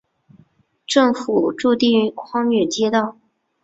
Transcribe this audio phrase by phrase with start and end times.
[0.87, 3.19] 政府驻地匡远街道。